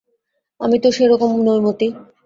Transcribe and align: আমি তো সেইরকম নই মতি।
আমি 0.61 0.77
তো 0.79 0.89
সেইরকম 0.91 1.31
নই 1.47 1.59
মতি। 1.65 1.87